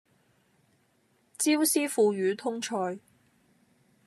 [1.37, 2.97] 椒絲腐乳通菜